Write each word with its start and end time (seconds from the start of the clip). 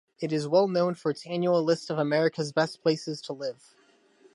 It 0.19 0.33
is 0.33 0.47
well 0.47 0.67
known 0.67 0.95
for 0.95 1.11
its 1.11 1.27
annual 1.27 1.61
list 1.61 1.91
of 1.91 1.99
America's 1.99 2.51
Best 2.51 2.81
Places 2.81 3.21
to 3.21 3.33
Live. 3.33 3.75